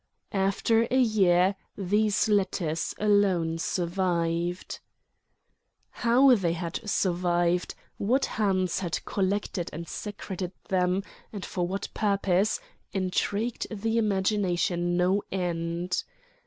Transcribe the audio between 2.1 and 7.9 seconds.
letters alone survived... How they had survived,